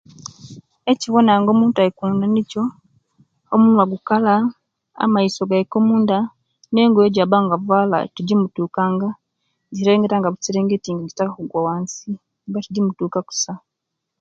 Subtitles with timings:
[0.91, 2.63] Ekyowona nga omuntu Ali kwoonda nikyo
[3.53, 4.33] omunwa gukala,
[5.03, 6.17] amaiso gaika omunda
[6.71, 9.09] nengoye jabanga avala tijimutukanga
[9.73, 12.09] jiserengetanga buserengenti nga jitaka gugwa wansi
[12.43, 13.53] jiba tijimutuka kusa